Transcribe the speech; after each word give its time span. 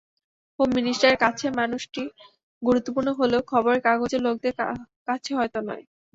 Home 0.59 0.69
মিনিষ্টারের 0.77 1.21
কাছে 1.23 1.45
মানুষটি 1.59 2.01
গুরুত্বপূর্ণ 2.61 3.09
হলেও 3.19 3.41
খবরের 3.51 3.81
কাগজের 3.87 4.21
লোকদের 4.25 4.53
কাছে 5.07 5.31
হয়তো 5.37 5.59
নয়। 5.67 5.83